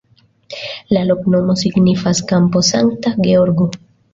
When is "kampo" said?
2.33-2.65